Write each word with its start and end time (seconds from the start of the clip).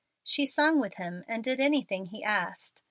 She 0.23 0.47
sung 0.47 0.79
with 0.79 0.95
him, 0.95 1.23
and 1.27 1.43
did 1.43 1.59
anything 1.59 2.05
he 2.07 2.23
asked. 2.23 2.79